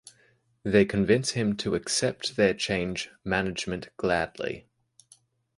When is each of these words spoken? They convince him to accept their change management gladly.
They 0.63 0.83
convince 0.83 1.33
him 1.33 1.55
to 1.57 1.75
accept 1.75 2.35
their 2.35 2.55
change 2.55 3.11
management 3.23 3.89
gladly. 3.97 4.65